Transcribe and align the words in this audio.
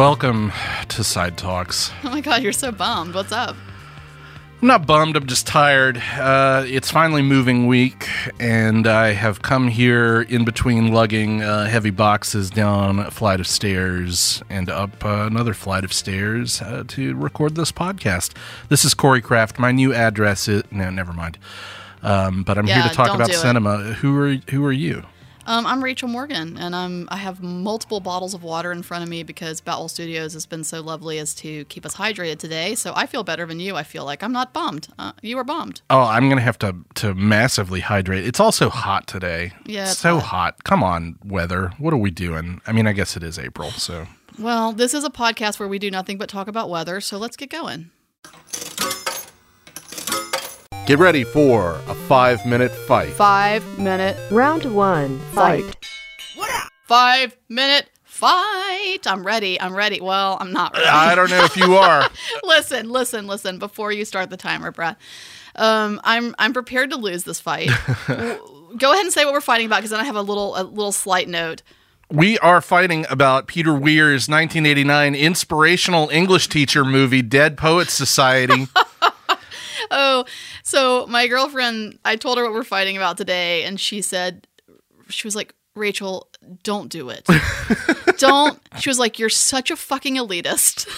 Welcome 0.00 0.50
to 0.88 1.04
Side 1.04 1.36
Talks. 1.36 1.90
Oh 2.04 2.08
my 2.10 2.22
god, 2.22 2.42
you're 2.42 2.54
so 2.54 2.72
bummed. 2.72 3.14
What's 3.14 3.32
up? 3.32 3.54
I'm 4.62 4.68
not 4.68 4.86
bummed, 4.86 5.14
I'm 5.14 5.26
just 5.26 5.46
tired. 5.46 5.98
Uh, 5.98 6.64
it's 6.66 6.90
finally 6.90 7.20
moving 7.20 7.66
week, 7.66 8.08
and 8.40 8.86
I 8.86 9.12
have 9.12 9.42
come 9.42 9.68
here 9.68 10.22
in 10.22 10.46
between 10.46 10.90
lugging 10.90 11.42
uh, 11.42 11.66
heavy 11.66 11.90
boxes 11.90 12.48
down 12.48 12.98
a 12.98 13.10
flight 13.10 13.40
of 13.40 13.46
stairs 13.46 14.42
and 14.48 14.70
up 14.70 15.04
uh, 15.04 15.26
another 15.30 15.52
flight 15.52 15.84
of 15.84 15.92
stairs 15.92 16.62
uh, 16.62 16.82
to 16.88 17.14
record 17.14 17.54
this 17.54 17.70
podcast. 17.70 18.34
This 18.70 18.86
is 18.86 18.94
Corey 18.94 19.20
Kraft. 19.20 19.58
My 19.58 19.70
new 19.70 19.92
address 19.92 20.48
is. 20.48 20.62
No, 20.70 20.88
never 20.88 21.12
mind. 21.12 21.36
Um, 22.02 22.42
but 22.42 22.56
I'm 22.56 22.66
Yeah, 22.66 22.80
here 22.80 22.88
to 22.88 22.96
talk 22.96 23.14
about 23.14 23.26
do 23.28 23.34
it. 23.34 23.38
cinema. 23.38 23.76
Who 24.00 24.18
are 24.18 24.32
Who 24.50 24.64
are 24.64 24.72
you? 24.72 25.04
Um, 25.50 25.66
I'm 25.66 25.82
Rachel 25.82 26.06
Morgan, 26.06 26.56
and 26.56 26.76
I'm 26.76 27.08
I 27.10 27.16
have 27.16 27.42
multiple 27.42 27.98
bottles 27.98 28.34
of 28.34 28.44
water 28.44 28.70
in 28.70 28.84
front 28.84 29.02
of 29.02 29.10
me 29.10 29.24
because 29.24 29.60
Boutwell 29.60 29.88
Studios 29.88 30.32
has 30.34 30.46
been 30.46 30.62
so 30.62 30.80
lovely 30.80 31.18
as 31.18 31.34
to 31.34 31.64
keep 31.64 31.84
us 31.84 31.96
hydrated 31.96 32.38
today. 32.38 32.76
So 32.76 32.92
I 32.94 33.06
feel 33.06 33.24
better 33.24 33.44
than 33.46 33.58
you. 33.58 33.74
I 33.74 33.82
feel 33.82 34.04
like 34.04 34.22
I'm 34.22 34.30
not 34.30 34.52
bummed. 34.52 34.86
Uh, 34.96 35.10
you 35.22 35.36
are 35.38 35.42
bummed. 35.42 35.82
Oh, 35.90 36.02
I'm 36.02 36.28
gonna 36.28 36.40
have 36.40 36.56
to 36.60 36.76
to 36.94 37.16
massively 37.16 37.80
hydrate. 37.80 38.24
It's 38.24 38.38
also 38.38 38.70
hot 38.70 39.08
today. 39.08 39.50
Yeah, 39.66 39.86
so 39.86 40.20
hot. 40.20 40.24
hot. 40.24 40.62
Come 40.62 40.84
on, 40.84 41.18
weather. 41.24 41.72
What 41.78 41.92
are 41.92 41.96
we 41.96 42.12
doing? 42.12 42.60
I 42.68 42.70
mean, 42.70 42.86
I 42.86 42.92
guess 42.92 43.16
it 43.16 43.24
is 43.24 43.36
April, 43.36 43.72
so 43.72 44.06
Well, 44.38 44.70
this 44.70 44.94
is 44.94 45.02
a 45.02 45.10
podcast 45.10 45.58
where 45.58 45.68
we 45.68 45.80
do 45.80 45.90
nothing 45.90 46.16
but 46.16 46.28
talk 46.28 46.46
about 46.46 46.70
weather. 46.70 47.00
So 47.00 47.18
let's 47.18 47.36
get 47.36 47.50
going. 47.50 47.90
Get 50.90 50.98
ready 50.98 51.22
for 51.22 51.80
a 51.86 51.94
five 51.94 52.44
minute 52.44 52.72
fight. 52.72 53.12
Five 53.12 53.78
minute, 53.78 54.18
Round 54.32 54.74
one, 54.74 55.20
fight. 55.32 55.76
five 56.88 57.36
minute 57.48 57.88
fight. 58.02 58.98
I'm 59.06 59.24
ready. 59.24 59.60
I'm 59.60 59.72
ready. 59.72 60.00
Well, 60.00 60.36
I'm 60.40 60.52
not 60.52 60.72
ready. 60.74 60.88
I 60.88 61.14
don't 61.14 61.30
know 61.30 61.44
if 61.44 61.56
you 61.56 61.76
are. 61.76 62.10
listen, 62.42 62.90
listen, 62.90 63.28
listen. 63.28 63.60
Before 63.60 63.92
you 63.92 64.04
start 64.04 64.30
the 64.30 64.36
timer, 64.36 64.72
Brad, 64.72 64.96
um, 65.54 66.00
I'm 66.02 66.34
I'm 66.40 66.52
prepared 66.52 66.90
to 66.90 66.96
lose 66.96 67.22
this 67.22 67.38
fight. 67.38 67.70
Go 68.08 68.92
ahead 68.92 69.04
and 69.04 69.12
say 69.12 69.24
what 69.24 69.32
we're 69.32 69.40
fighting 69.40 69.66
about, 69.66 69.76
because 69.76 69.90
then 69.92 70.00
I 70.00 70.04
have 70.04 70.16
a 70.16 70.22
little 70.22 70.56
a 70.56 70.64
little 70.64 70.90
slight 70.90 71.28
note. 71.28 71.62
We 72.10 72.36
are 72.40 72.60
fighting 72.60 73.06
about 73.08 73.46
Peter 73.46 73.72
Weir's 73.72 74.28
1989 74.28 75.14
inspirational 75.14 76.08
English 76.08 76.48
teacher 76.48 76.84
movie, 76.84 77.22
Dead 77.22 77.56
Poets 77.56 77.92
Society. 77.92 78.66
Oh, 80.02 80.24
so 80.62 81.06
my 81.08 81.26
girlfriend, 81.26 81.98
I 82.04 82.14
told 82.14 82.38
her 82.38 82.44
what 82.44 82.52
we're 82.52 82.62
fighting 82.62 82.96
about 82.96 83.16
today, 83.16 83.64
and 83.64 83.78
she 83.78 84.02
said, 84.02 84.46
she 85.08 85.26
was 85.26 85.34
like, 85.34 85.52
Rachel, 85.74 86.28
don't 86.62 86.88
do 86.88 87.10
it. 87.10 87.26
don't. 88.18 88.60
She 88.78 88.88
was 88.88 89.00
like, 89.00 89.18
you're 89.18 89.28
such 89.28 89.70
a 89.70 89.76
fucking 89.76 90.14
elitist. 90.14 90.88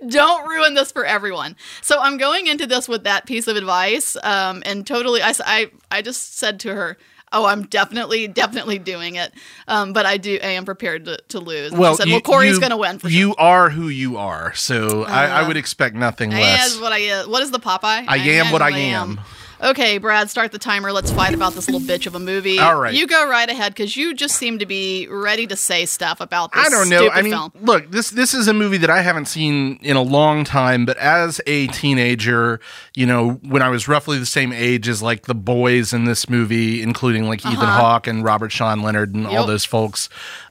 don't 0.08 0.48
ruin 0.48 0.74
this 0.74 0.92
for 0.92 1.04
everyone. 1.04 1.56
So 1.82 2.00
I'm 2.00 2.16
going 2.16 2.46
into 2.46 2.66
this 2.66 2.88
with 2.88 3.04
that 3.04 3.26
piece 3.26 3.46
of 3.46 3.56
advice, 3.56 4.16
um, 4.22 4.62
and 4.64 4.86
totally, 4.86 5.20
I, 5.22 5.34
I, 5.44 5.70
I 5.90 6.02
just 6.02 6.38
said 6.38 6.58
to 6.60 6.74
her, 6.74 6.96
Oh, 7.32 7.46
I'm 7.46 7.62
definitely, 7.64 8.28
definitely 8.28 8.78
doing 8.78 9.14
it. 9.16 9.32
Um, 9.68 9.92
but 9.92 10.04
I 10.06 10.16
do, 10.18 10.38
I 10.42 10.48
am 10.48 10.64
prepared 10.64 11.04
to, 11.06 11.18
to 11.28 11.40
lose. 11.40 11.72
She 11.72 11.94
said, 11.94 12.06
you- 12.08 12.12
Well, 12.14 12.20
Corey's 12.20 12.58
going 12.58 12.70
to 12.70 12.76
win 12.76 12.98
for 12.98 13.08
You 13.08 13.28
sure. 13.28 13.40
are 13.40 13.70
who 13.70 13.88
you 13.88 14.16
are, 14.18 14.52
so 14.54 15.04
I, 15.04 15.26
I 15.26 15.42
Uh, 15.42 15.46
would 15.48 15.56
expect 15.56 15.94
nothing 15.94 16.32
I 16.34 16.40
less. 16.40 16.76
am 16.76 16.82
what 16.82 16.92
I 16.92 16.98
is. 16.98 17.26
What 17.26 17.42
is 17.42 17.50
the 17.50 17.58
Popeye? 17.60 18.04
I 18.06 18.16
am 18.16 18.52
what 18.52 18.62
I 18.62 18.70
am. 18.70 19.20
Okay, 19.62 19.98
Brad, 19.98 20.28
start 20.28 20.50
the 20.50 20.58
timer. 20.58 20.90
Let's 20.92 21.12
fight 21.12 21.34
about 21.34 21.52
this 21.52 21.68
little 21.68 21.80
bitch 21.86 22.06
of 22.08 22.16
a 22.16 22.18
movie. 22.18 22.58
All 22.58 22.74
right. 22.80 22.92
You 22.92 23.06
go 23.06 23.28
right 23.28 23.48
ahead 23.48 23.72
because 23.72 23.96
you 23.96 24.12
just 24.12 24.34
seem 24.36 24.58
to 24.58 24.66
be 24.66 25.06
ready 25.08 25.46
to 25.46 25.54
say 25.54 25.86
stuff 25.86 26.20
about 26.20 26.52
this 26.52 26.66
I 26.66 26.68
don't 26.68 26.88
know. 26.88 26.98
stupid 27.02 27.16
I 27.16 27.22
mean, 27.22 27.32
film. 27.32 27.52
look, 27.60 27.90
this 27.92 28.10
this 28.10 28.34
is 28.34 28.48
a 28.48 28.52
movie 28.54 28.78
that 28.78 28.90
I 28.90 29.02
haven't 29.02 29.26
seen 29.26 29.78
in 29.82 29.96
a 29.96 30.02
long 30.02 30.42
time, 30.42 30.84
but 30.84 30.96
as 30.96 31.40
a 31.46 31.68
teenager, 31.68 32.60
you 32.96 33.06
know, 33.06 33.34
when 33.48 33.62
I 33.62 33.68
was 33.68 33.86
roughly 33.86 34.18
the 34.18 34.26
same 34.26 34.52
age 34.52 34.88
as 34.88 35.00
like 35.00 35.26
the 35.26 35.34
boys 35.34 35.92
in 35.92 36.06
this 36.06 36.28
movie, 36.28 36.82
including 36.82 37.28
like 37.28 37.46
Ethan 37.46 37.54
Hawke 37.56 38.08
and 38.08 38.24
Robert 38.24 38.50
Sean 38.50 38.82
Leonard 38.82 39.14
and 39.14 39.26
all 39.28 39.32
Uh-huh. 39.38 39.46
Those 39.46 39.64
folks, 39.64 40.08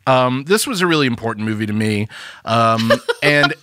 um, 0.08 0.46
this 0.46 0.66
was 0.66 0.80
a 0.82 0.88
really 0.88 1.08
important 1.08 1.46
movie 1.46 1.66
to 1.66 1.74
me. 1.74 2.08
Um, 2.46 2.92
and 3.24 3.54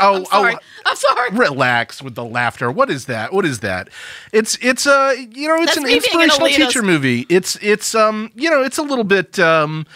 oh, 0.00 0.24
Sorry. 0.24 0.54
oh, 0.54 0.58
I'm 0.86 0.96
sorry. 0.96 1.30
relax 1.30 2.02
with 2.02 2.14
the 2.14 2.24
laughter. 2.24 2.70
What 2.70 2.90
is 2.90 3.06
that? 3.06 3.32
What 3.32 3.44
is 3.44 3.60
that? 3.60 3.88
It's 4.32 4.56
it's 4.62 4.86
uh 4.86 5.14
you 5.32 5.48
know 5.48 5.56
it's 5.56 5.74
That's 5.74 5.78
an 5.78 5.88
inspirational 5.88 6.48
teacher 6.48 6.82
movie. 6.82 7.26
It's 7.28 7.56
it's 7.62 7.94
um 7.94 8.30
you 8.34 8.50
know 8.50 8.62
it's 8.62 8.78
a 8.78 8.82
little 8.82 9.04
bit 9.04 9.38
um 9.38 9.86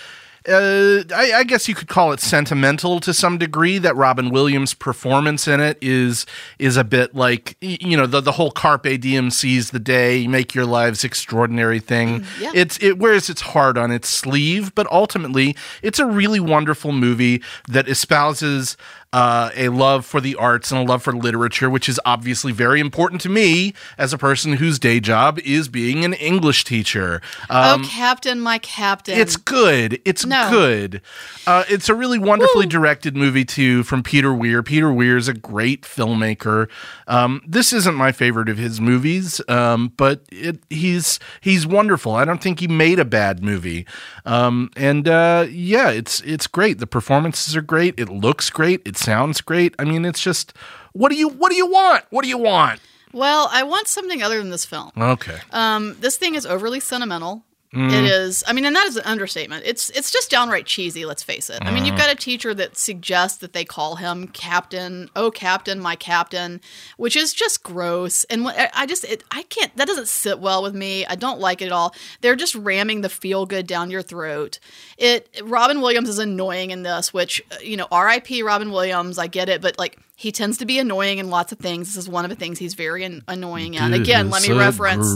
uh, 0.49 1.05
I, 1.15 1.33
I 1.37 1.45
guess 1.45 1.69
you 1.69 1.75
could 1.75 1.89
call 1.89 2.13
it 2.13 2.21
sentimental 2.21 2.99
to 3.01 3.15
some 3.15 3.39
degree. 3.39 3.79
That 3.79 3.95
Robin 3.95 4.31
Williams' 4.31 4.75
performance 4.75 5.47
in 5.47 5.61
it 5.61 5.79
is 5.81 6.27
is 6.59 6.77
a 6.77 6.85
bit 6.85 7.15
like 7.15 7.57
you 7.61 7.97
know 7.97 8.07
the 8.07 8.21
the 8.21 8.33
whole 8.33 8.51
carpe 8.51 9.01
diem 9.01 9.31
seize 9.31 9.71
the 9.71 9.79
day, 9.79 10.27
make 10.27 10.55
your 10.55 10.67
lives 10.67 11.05
extraordinary 11.05 11.79
thing. 11.79 12.21
Mm, 12.21 12.41
yeah. 12.41 12.51
It's 12.55 12.83
it 12.83 12.99
wears 12.99 13.31
its 13.31 13.43
heart 13.43 13.79
on 13.79 13.93
its 13.93 14.09
sleeve, 14.09 14.75
but 14.75 14.91
ultimately 14.91 15.57
it's 15.81 15.99
a 15.99 16.07
really 16.07 16.41
wonderful 16.41 16.93
movie 16.93 17.43
that 17.69 17.89
espouses 17.89 18.77
uh, 19.13 19.51
a 19.55 19.69
love 19.69 20.07
for 20.07 20.21
the 20.21 20.35
arts 20.37 20.71
and 20.71 20.81
a 20.81 20.85
love 20.91 21.03
for 21.03 21.13
literature, 21.13 21.69
which 21.69 21.89
is 21.89 22.01
obviously 22.05 22.53
very 22.53 22.81
important 22.81 23.21
to 23.23 23.29
me 23.29 23.75
as 23.99 24.13
a 24.13 24.19
person 24.19 24.55
whose 24.55 24.79
day 24.79 25.01
job 25.01 25.39
is 25.41 25.69
being 25.69 26.05
an 26.05 26.15
English 26.15 26.65
teacher. 26.65 27.21
Um, 27.51 27.83
oh, 27.83 27.89
Captain, 27.89 28.41
my 28.41 28.59
Captain. 28.59 29.19
it's 29.19 29.37
good. 29.37 30.01
It's 30.05 30.25
No. 30.25 30.49
good. 30.51 31.03
Uh, 31.47 31.65
it's 31.69 31.89
a 31.89 31.95
really 31.95 32.19
wonderfully 32.19 32.67
directed 32.67 33.17
movie 33.17 33.45
too 33.45 33.83
from 33.83 34.03
Peter 34.03 34.33
Weir. 34.33 34.63
Peter 34.63 34.93
Weir 34.93 35.17
is 35.17 35.29
a 35.29 35.35
great 35.35 35.83
filmmaker. 35.83 36.69
Um, 37.07 37.43
this 37.47 37.73
isn't 37.73 37.95
my 37.95 38.13
favorite 38.13 38.49
of 38.49 38.57
his 38.59 38.81
movies, 38.81 39.41
um, 39.49 39.93
but 39.97 40.23
it, 40.31 40.61
he's 40.71 41.19
he's 41.41 41.67
wonderful. 41.67 42.15
I 42.15 42.25
don't 42.25 42.43
think 42.43 42.61
he 42.61 42.69
made 42.69 42.99
a 42.99 43.05
bad 43.05 43.43
movie. 43.43 43.87
Um, 44.25 44.71
and 44.77 45.07
uh, 45.09 45.47
yeah, 45.51 45.91
it's 45.91 46.21
it's 46.23 46.47
great. 46.47 46.79
The 46.79 46.87
performances 46.87 47.55
are 47.57 47.61
great. 47.63 47.95
It 47.99 48.09
looks 48.09 48.49
great. 48.49 48.81
It 48.87 48.97
sounds 49.03 49.41
great. 49.41 49.75
I 49.79 49.85
mean, 49.85 50.05
it's 50.05 50.21
just 50.21 50.55
what 50.93 51.11
do 51.11 51.17
you 51.17 51.29
what 51.29 51.51
do 51.51 51.57
you 51.57 51.67
want? 51.67 52.05
What 52.11 52.23
do 52.23 52.29
you 52.29 52.39
want? 52.39 52.81
well, 53.13 53.49
I 53.53 53.63
want 53.63 53.89
something 53.89 54.23
other 54.23 54.39
than 54.39 54.51
this 54.51 54.65
film. 54.65 54.91
Okay. 54.97 55.39
Um, 55.51 55.97
this 56.01 56.17
thing 56.17 56.35
is 56.35 56.47
overly 56.47 56.81
sentimental. 56.81 57.45
Mm. 57.75 57.91
It 57.91 58.05
is. 58.05 58.45
I 58.47 58.53
mean, 58.53 58.67
and 58.67 58.77
that 58.77 58.87
is 58.87 58.97
an 58.99 59.05
understatement. 59.05 59.65
It's 59.65 59.89
it's 59.91 60.11
just 60.11 60.31
downright 60.31 60.67
cheesy. 60.67 61.07
Let's 61.07 61.23
face 61.23 61.49
it. 61.49 61.59
I 61.63 61.71
mean, 61.71 61.85
Mm. 61.85 61.87
you've 61.87 61.97
got 61.97 62.11
a 62.11 62.15
teacher 62.15 62.53
that 62.53 62.77
suggests 62.77 63.39
that 63.39 63.55
they 63.55 63.65
call 63.65 63.97
him 63.97 64.29
Captain. 64.29 65.09
Oh, 65.17 65.31
Captain, 65.31 65.81
my 65.81 65.97
Captain, 65.97 66.61
which 66.99 67.17
is 67.17 67.33
just 67.33 67.63
gross. 67.63 68.25
And 68.25 68.45
what, 68.45 68.71
I 68.75 68.85
just 68.85 69.05
it, 69.05 69.25
I 69.31 69.45
can't. 69.45 69.75
That 69.79 69.89
doesn't 69.89 70.09
sit 70.09 70.39
well 70.39 70.63
with 70.63 70.75
me. 70.75 71.07
I 71.07 71.15
don't 71.15 71.41
like 71.41 71.63
it 71.63 71.67
at 71.67 71.73
all. 71.73 71.95
They're 72.21 72.37
just 72.37 72.55
ramming 72.55 73.01
the 73.01 73.09
feel 73.09 73.47
good 73.47 73.67
down 73.67 73.91
your 73.91 74.03
throat. 74.03 74.59
It. 74.99 75.29
Robin 75.43 75.81
Williams 75.81 76.11
is 76.11 76.19
annoying 76.19 76.73
in 76.73 76.83
this, 76.83 77.15
which 77.15 77.43
uh, 77.53 77.57
you 77.63 77.79
know, 77.79 77.89
R.I.P. 77.91 78.43
Robin 78.43 78.71
Williams. 78.71 79.19
I 79.19 79.29
get 79.29 79.49
it, 79.49 79.63
but 79.63 79.79
like. 79.79 79.99
He 80.23 80.31
tends 80.31 80.57
to 80.59 80.65
be 80.67 80.79
annoying 80.79 81.19
in 81.19 81.31
lots 81.31 81.51
of 81.51 81.59
things. 81.59 81.89
This 81.89 81.97
is 81.97 82.09
one 82.09 82.25
of 82.25 82.29
the 82.31 82.37
things 82.37 82.59
he's 82.61 82.75
very 82.75 83.03
an- 83.03 83.23
annoying 83.27 83.75
in. 83.75 83.93
Again, 83.93 84.31
let 84.31 84.43
me 84.43 84.49
reference 84.55 85.15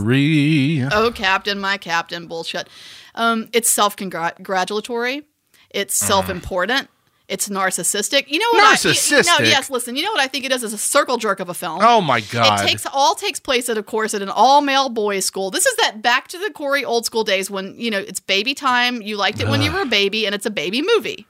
oh 0.93 1.13
captain 1.13 1.61
my 1.61 1.77
captain 1.79 2.27
bullshit 2.27 2.69
um 3.15 3.49
it's 3.53 3.71
self-congratulatory 3.71 5.23
it's 5.71 5.95
self-important 5.95 6.89
it's 7.29 7.49
narcissistic 7.49 8.25
you 8.29 8.39
know 8.39 8.47
what 8.53 8.65
I, 8.65 8.71
you- 8.89 8.95
Narcissistic? 8.95 9.27
no 9.27 9.45
yes 9.45 9.71
listen 9.71 9.97
you 9.97 10.03
know 10.03 10.13
what 10.13 10.21
i 10.21 10.27
think 10.27 10.45
it 10.45 10.53
is 10.53 10.63
is 10.63 10.73
a 10.73 10.79
circle 10.79 11.17
jerk 11.17 11.41
of 11.41 11.49
a 11.49 11.55
film 11.55 11.79
Oh 11.83 12.01
my 12.01 12.21
god. 12.21 12.61
it 12.61 12.67
takes 12.69 12.87
all 12.93 13.15
takes 13.15 13.41
place 13.41 13.69
at 13.69 13.79
of 13.79 13.87
course 13.87 14.13
at 14.15 14.23
an 14.23 14.29
all 14.29 14.61
male 14.61 14.89
boys 14.89 15.25
school 15.25 15.51
this 15.51 15.67
is 15.67 15.77
that 15.77 16.03
back 16.03 16.29
to 16.29 16.39
the 16.39 16.51
corey 16.53 16.85
old 16.85 17.05
school 17.07 17.25
days 17.25 17.51
when 17.51 17.79
you 17.79 17.91
know 17.91 17.99
it's 17.99 18.21
baby 18.21 18.55
time 18.55 19.03
you 19.03 19.17
liked 19.17 19.41
it 19.41 19.49
when 19.49 19.63
you 19.63 19.73
were 19.73 19.83
a 19.83 19.87
baby 19.87 20.27
and 20.27 20.35
it's 20.35 20.47
a 20.47 20.51
baby 20.51 20.83
movie 20.83 21.27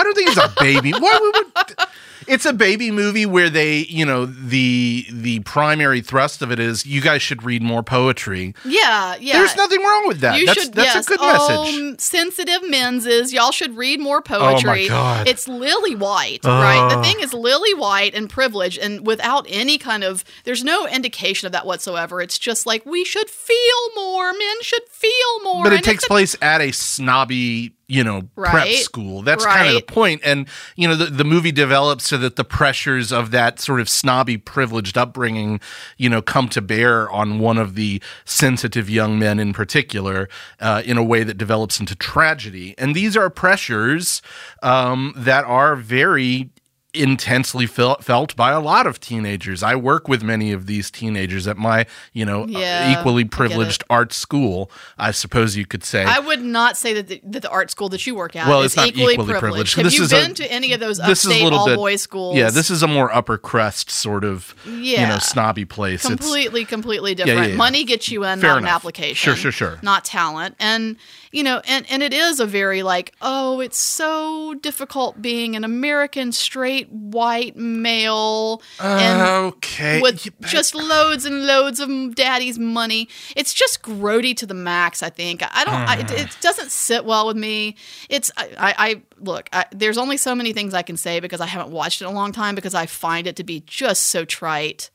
I 0.00 0.04
don't 0.04 0.14
think 0.14 0.28
it's 0.28 0.36
a 0.36 0.52
baby. 0.60 0.92
Why 0.92 1.18
we 1.20 1.30
would? 1.40 1.88
It's 2.28 2.44
a 2.44 2.52
baby 2.52 2.90
movie 2.90 3.26
where 3.26 3.50
they, 3.50 3.78
you 3.88 4.04
know, 4.04 4.26
the 4.26 5.06
the 5.10 5.40
primary 5.40 6.00
thrust 6.00 6.42
of 6.42 6.52
it 6.52 6.58
is 6.58 6.84
you 6.86 7.00
guys 7.00 7.22
should 7.22 7.42
read 7.42 7.62
more 7.62 7.82
poetry. 7.82 8.54
yeah 8.64 9.16
yeah 9.18 9.38
There's 9.38 9.56
nothing 9.56 9.82
wrong 9.82 10.08
with 10.08 10.20
that. 10.20 10.38
You 10.38 10.46
that's 10.46 10.62
should. 10.62 10.74
that's 10.74 10.94
yes. 10.94 11.06
a 11.06 11.08
good 11.08 11.20
um, 11.20 11.32
message. 11.32 11.80
m- 11.80 11.98
sensitive 11.98 12.68
menses. 12.68 13.32
Y'all 13.32 13.52
should 13.52 13.76
read 13.76 14.00
more 14.00 14.20
poetry. 14.20 14.68
Oh 14.68 14.82
my 14.82 14.88
God. 14.88 15.28
It's 15.28 15.48
Lily 15.48 15.94
White, 15.94 16.44
right? 16.44 16.88
The 16.90 16.98
uh. 16.98 17.02
thing 17.02 17.20
is 17.20 17.32
Lily 17.32 17.74
White 17.74 18.14
and 18.14 18.28
privilege, 18.28 18.78
and 18.78 19.06
without 19.06 19.46
any 19.48 19.78
kind 19.78 20.04
of, 20.04 20.24
there's 20.44 20.62
no 20.62 20.86
indication 20.86 21.46
of 21.46 21.52
that 21.52 21.66
whatsoever. 21.66 22.20
It's 22.20 22.38
just 22.38 22.66
like 22.66 22.84
we 22.84 23.04
should 23.04 23.30
feel 23.30 23.94
more. 23.94 24.32
Men 24.32 24.62
should 24.62 24.86
feel 24.90 25.42
more. 25.42 25.64
But 25.64 25.72
it 25.72 25.84
takes 25.84 26.06
place 26.06 26.36
at 26.42 26.60
a 26.60 26.72
snobby 26.72 27.74
you 27.88 28.04
know 28.04 28.22
prep 28.36 28.68
school. 28.68 29.22
That's 29.22 29.44
kind 29.44 29.68
of 29.68 29.74
the 29.74 29.82
point. 29.82 30.20
And 30.24 30.46
you 30.76 30.86
know 30.86 30.94
the, 30.94 31.06
the 31.06 31.24
movie 31.24 31.50
develops 31.50 32.08
so 32.08 32.18
that 32.18 32.36
the 32.36 32.44
pressures 32.44 33.10
of 33.10 33.30
that 33.30 33.58
sort 33.58 33.80
of 33.80 33.88
snobby 33.88 34.36
privileged 34.36 34.96
upbringing 34.96 35.60
you 35.96 36.08
know 36.08 36.22
come 36.22 36.48
to 36.50 36.60
bear 36.60 37.10
on 37.10 37.38
one 37.38 37.56
of 37.58 37.74
the 37.74 38.00
sensitive 38.24 38.90
young 38.90 39.18
men 39.18 39.40
in 39.40 39.52
particular 39.52 40.28
uh, 40.60 40.82
in 40.84 40.98
a 40.98 41.02
way 41.02 41.24
that 41.24 41.38
develops 41.38 41.80
into 41.80 41.96
tragedy. 41.96 42.74
And 42.76 42.94
these 42.94 43.16
are 43.16 43.30
pressures 43.30 44.20
um, 44.62 45.14
that 45.16 45.44
are 45.44 45.74
very 45.74 46.50
intensely 46.98 47.66
felt 47.66 48.36
by 48.36 48.50
a 48.50 48.60
lot 48.60 48.86
of 48.86 49.00
teenagers. 49.00 49.62
I 49.62 49.74
work 49.76 50.08
with 50.08 50.22
many 50.22 50.52
of 50.52 50.66
these 50.66 50.90
teenagers 50.90 51.46
at 51.46 51.56
my, 51.56 51.86
you 52.12 52.24
know, 52.24 52.42
uh, 52.44 52.46
Yeah, 52.48 52.98
equally 52.98 53.24
privileged 53.24 53.84
art 53.88 54.12
school, 54.12 54.70
I 54.98 55.10
suppose 55.12 55.56
you 55.56 55.64
could 55.66 55.84
say. 55.84 56.04
I 56.04 56.18
would 56.18 56.42
not 56.42 56.76
say 56.76 56.92
that 56.94 57.08
the, 57.08 57.20
that 57.24 57.42
the 57.42 57.50
art 57.50 57.70
school 57.70 57.88
that 57.90 58.06
you 58.06 58.14
work 58.14 58.34
at 58.36 58.48
Well, 58.48 58.60
is 58.62 58.72
it's 58.72 58.76
not 58.76 58.88
equally, 58.88 59.14
equally 59.14 59.30
privileged. 59.30 59.74
privileged. 59.74 59.76
Have 59.76 59.84
This 59.84 59.96
you 59.98 60.04
is 60.04 60.12
a- 60.12 60.16
been 60.16 60.34
to 60.34 60.52
any 60.52 60.72
of 60.72 60.80
those 60.80 60.98
this 60.98 61.24
is 61.24 61.30
a 61.30 61.34
upstate 61.34 61.52
all 61.52 61.66
bit 61.66 61.76
boys 61.76 62.02
schools? 62.02 62.36
Yeah, 62.36 62.50
this 62.50 62.70
is 62.70 62.82
a 62.82 62.88
more 62.88 63.14
upper 63.14 63.38
crust 63.38 63.90
sort 63.90 64.24
of, 64.24 64.54
you 64.66 64.98
know, 64.98 65.18
snobby 65.18 65.64
place. 65.64 66.00
It's 66.04 66.08
completely, 66.08 66.64
completely 66.64 67.12
yeah, 67.12 67.24
different. 67.24 67.50
yeah. 67.50 67.56
Money 67.56 67.84
gets 67.84 68.08
you 68.10 68.24
in, 68.24 68.40
Fair 68.40 68.50
not 68.50 68.58
an 68.58 68.66
application. 68.66 69.14
Sure, 69.14 69.36
sure, 69.36 69.52
sure. 69.52 69.78
Not 69.82 70.04
talent. 70.04 70.56
And 70.58 70.96
you 71.30 71.42
know, 71.42 71.60
and 71.68 71.84
and 71.90 72.02
it 72.02 72.14
is 72.14 72.40
a 72.40 72.46
very 72.46 72.82
like, 72.82 73.12
oh, 73.20 73.60
it's 73.60 73.78
so 73.78 74.54
difficult 74.54 75.20
being 75.20 75.56
an 75.56 75.64
American 75.64 76.32
straight 76.32 76.87
white 76.90 77.56
male 77.56 78.62
and 78.80 79.22
okay. 79.46 80.00
with 80.00 80.28
just 80.42 80.74
loads 80.74 81.24
and 81.24 81.46
loads 81.46 81.80
of 81.80 82.14
daddy's 82.14 82.58
money. 82.58 83.08
It's 83.36 83.54
just 83.54 83.82
grody 83.82 84.36
to 84.36 84.46
the 84.46 84.54
max. 84.54 85.02
I 85.02 85.10
think 85.10 85.42
I 85.42 85.64
don't. 85.64 85.74
I, 85.74 86.00
it, 86.00 86.10
it 86.10 86.36
doesn't 86.40 86.70
sit 86.70 87.04
well 87.04 87.26
with 87.26 87.36
me. 87.36 87.76
It's 88.08 88.30
I. 88.36 88.48
I, 88.58 88.74
I 88.78 89.02
look. 89.18 89.48
I, 89.52 89.66
there's 89.70 89.98
only 89.98 90.16
so 90.16 90.34
many 90.34 90.52
things 90.52 90.74
I 90.74 90.82
can 90.82 90.96
say 90.96 91.20
because 91.20 91.40
I 91.40 91.46
haven't 91.46 91.70
watched 91.70 92.00
it 92.00 92.04
in 92.04 92.10
a 92.10 92.14
long 92.14 92.32
time 92.32 92.54
because 92.54 92.74
I 92.74 92.86
find 92.86 93.26
it 93.26 93.36
to 93.36 93.44
be 93.44 93.60
just 93.66 94.04
so 94.04 94.24
trite. 94.24 94.90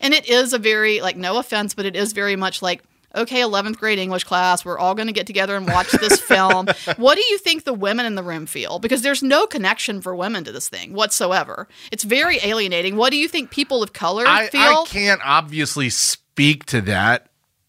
And 0.00 0.14
it 0.14 0.28
is 0.28 0.52
a 0.52 0.58
very 0.58 1.00
like 1.00 1.16
no 1.16 1.38
offense, 1.38 1.74
but 1.74 1.86
it 1.86 1.96
is 1.96 2.12
very 2.12 2.36
much 2.36 2.62
like. 2.62 2.82
Okay, 3.14 3.40
11th 3.40 3.78
grade 3.78 3.98
English 3.98 4.24
class, 4.24 4.64
we're 4.64 4.78
all 4.78 4.94
going 4.94 5.06
to 5.06 5.14
get 5.14 5.26
together 5.26 5.56
and 5.56 5.66
watch 5.66 5.90
this 5.92 6.20
film. 6.28 6.68
What 6.96 7.16
do 7.16 7.24
you 7.30 7.38
think 7.38 7.64
the 7.64 7.72
women 7.72 8.04
in 8.04 8.14
the 8.16 8.22
room 8.22 8.46
feel? 8.46 8.78
Because 8.78 9.02
there's 9.02 9.22
no 9.22 9.46
connection 9.46 10.02
for 10.02 10.14
women 10.14 10.44
to 10.44 10.52
this 10.52 10.68
thing 10.68 10.92
whatsoever. 10.92 11.68
It's 11.90 12.04
very 12.04 12.38
alienating. 12.42 12.96
What 12.96 13.10
do 13.10 13.16
you 13.16 13.28
think 13.28 13.50
people 13.50 13.82
of 13.82 13.92
color 13.92 14.24
I, 14.26 14.48
feel? 14.48 14.60
I 14.60 14.84
can't 14.86 15.20
obviously 15.24 15.88
speak 15.88 16.66
to 16.66 16.80
that. 16.82 17.26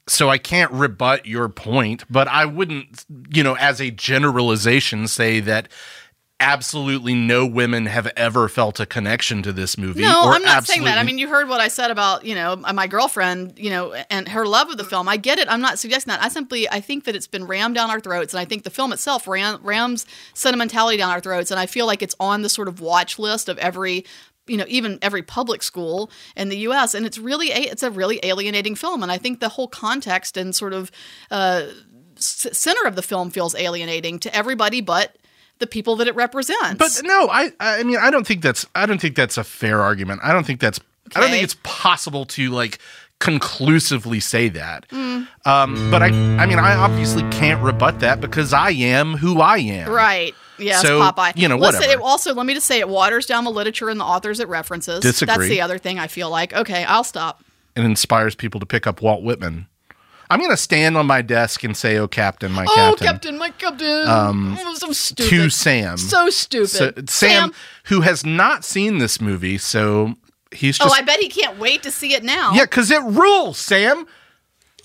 So 0.08 0.28
I 0.28 0.40
can't 0.40 0.72
rebut 0.72 1.28
your 1.28 1.50
point, 1.50 2.04
but 2.10 2.28
I 2.28 2.46
wouldn't, 2.46 3.06
you 3.32 3.44
know, 3.44 3.56
as 3.56 3.80
a 3.80 3.92
generalization 3.92 5.08
say 5.08 5.40
that 5.42 5.68
absolutely 6.40 7.14
no 7.14 7.46
women 7.46 7.86
have 7.86 8.08
ever 8.16 8.48
felt 8.48 8.80
a 8.80 8.86
connection 8.86 9.44
to 9.44 9.52
this 9.52 9.78
movie. 9.78 10.02
No, 10.02 10.32
I'm 10.32 10.42
not 10.42 10.66
saying 10.66 10.86
that. 10.86 10.98
I 10.98 11.04
mean, 11.04 11.18
you 11.18 11.28
heard 11.28 11.50
what 11.50 11.60
I 11.60 11.68
said 11.68 11.92
about 11.92 12.26
you 12.26 12.36
know 12.36 12.56
my 12.56 12.88
girlfriend, 12.88 13.58
you 13.58 13.70
know, 13.70 13.94
and 14.10 14.28
her 14.30 14.46
love 14.46 14.70
of 14.70 14.78
the 14.78 14.84
film. 14.84 15.10
I 15.10 15.18
get 15.18 15.40
it. 15.40 15.48
I'm 15.50 15.62
not 15.62 15.80
suggesting 15.80 16.12
that. 16.12 16.24
I 16.24 16.30
simply 16.30 16.70
I 16.70 16.80
think 16.80 17.04
that 17.06 17.16
it's 17.16 17.28
been 17.28 17.46
rammed 17.46 17.76
down 17.76 17.90
our 17.90 18.00
throats, 18.00 18.34
and 18.34 18.40
I 18.40 18.46
think 18.46 18.64
the 18.64 18.70
film 18.70 18.94
itself 18.94 19.28
ram, 19.28 19.60
rams 19.64 20.06
sentimentality 20.34 20.98
down 20.98 21.12
our 21.12 21.22
throats, 21.22 21.52
and 21.52 21.60
I 21.60 21.66
feel 21.66 21.86
like 21.86 22.02
it's 22.02 22.16
on 22.20 22.42
the 22.42 22.50
sort 22.50 22.68
of 22.68 22.80
watch 22.82 23.20
list 23.20 23.50
of 23.50 23.58
every. 23.58 24.06
You 24.48 24.58
know, 24.58 24.66
even 24.68 24.98
every 25.04 25.22
public 25.22 25.62
school 25.62 26.10
in 26.36 26.50
the 26.50 26.58
U.S., 26.58 26.96
and 26.96 27.06
it's 27.06 27.20
really 27.20 27.52
a, 27.52 27.60
it's 27.60 27.84
a 27.84 27.92
really 27.92 28.20
alienating 28.24 28.74
film, 28.74 29.04
and 29.04 29.12
I 29.12 29.20
think 29.20 29.42
the 29.42 29.50
whole 29.50 29.68
context 29.68 30.38
and 30.38 30.56
sort 30.56 30.74
of 30.74 30.90
uh, 31.30 31.68
center 32.16 32.88
of 32.88 32.96
the 32.96 33.04
film 33.04 33.30
feels 33.30 33.54
alienating 33.54 34.18
to 34.18 34.36
everybody 34.36 34.82
but 34.82 35.16
the 35.60 35.68
people 35.68 35.96
that 35.98 36.08
it 36.08 36.16
represents. 36.16 36.76
But 36.78 37.02
no, 37.06 37.30
I 37.30 37.52
I 37.60 37.84
mean 37.84 37.98
I 37.98 38.10
don't 38.10 38.26
think 38.26 38.42
that's 38.42 38.66
I 38.76 38.86
don't 38.86 39.00
think 39.00 39.16
that's 39.16 39.38
a 39.38 39.44
fair 39.44 39.82
argument. 39.82 40.22
I 40.24 40.34
don't 40.34 40.46
think 40.46 40.60
that's 40.60 40.80
I 41.16 41.22
don't 41.22 41.30
think 41.30 41.44
it's 41.44 41.58
possible 41.64 42.26
to 42.26 42.50
like 42.50 42.80
conclusively 43.20 44.20
say 44.20 44.50
that. 44.50 44.88
Mm. 44.90 45.28
Um, 45.46 45.92
but 45.92 46.02
I 46.02 46.08
I 46.08 46.46
mean 46.46 46.60
I 46.60 46.76
obviously 46.76 47.24
can't 47.30 47.62
rebut 47.64 48.00
that 48.00 48.20
because 48.22 48.54
I 48.54 48.72
am 48.72 49.16
who 49.16 49.40
I 49.42 49.58
am. 49.58 49.90
Right. 49.90 50.34
Yes, 50.58 50.82
So, 50.82 51.00
Popeye. 51.00 51.38
you 51.38 51.48
know, 51.48 51.56
Listen, 51.56 51.80
whatever. 51.82 52.02
it 52.02 52.04
also 52.04 52.34
let 52.34 52.46
me 52.46 52.54
just 52.54 52.68
say 52.68 52.80
it 52.80 52.90
waters 52.90 53.26
down 53.26 53.46
the 53.46 53.52
literature 53.52 53.88
and 53.90 53.98
the 54.00 54.04
authors 54.04 54.42
it 54.42 54.48
references. 54.50 55.00
Disagree. 55.00 55.36
That's 55.36 55.50
the 55.50 55.62
other 55.62 55.78
thing 55.78 56.00
I 56.00 56.08
feel 56.08 56.30
like. 56.30 56.54
Okay, 56.54 56.84
I'll 56.84 57.06
stop. 57.06 57.44
And 57.78 57.86
inspires 57.86 58.36
people 58.36 58.60
to 58.60 58.66
pick 58.66 58.86
up 58.86 59.02
Walt 59.02 59.24
Whitman. 59.24 59.68
I'm 60.30 60.40
gonna 60.42 60.58
stand 60.58 60.96
on 60.96 61.08
my 61.08 61.22
desk 61.22 61.64
and 61.64 61.76
say, 61.76 61.98
"Oh, 61.98 62.08
Captain, 62.08 62.52
my 62.52 62.66
captain 62.66 62.84
Oh, 62.84 62.90
Captain." 62.96 63.08
Captain, 63.08 63.38
my 63.38 63.50
Captain. 63.52 64.04
oh, 64.08 64.74
so 64.76 64.92
stupid. 64.92 65.30
to 65.30 65.50
Sam. 65.50 65.98
So 65.98 66.30
stupid. 66.30 66.70
So, 67.10 67.28
Sam, 67.28 67.54
who 67.86 68.02
has 68.02 68.26
not 68.26 68.64
seen 68.64 69.00
this 69.00 69.20
movie, 69.20 69.58
so 69.58 70.14
he's 70.52 70.80
Oh, 70.82 70.90
I 70.92 71.02
bet 71.02 71.20
he 71.20 71.30
can't 71.30 71.58
wait 71.58 71.82
to 71.84 71.92
see 71.92 72.14
it 72.14 72.24
now. 72.24 72.52
yeah, 72.54 72.66
because 72.66 72.92
it 72.92 73.02
rules, 73.04 73.58
Sam. 73.58 74.06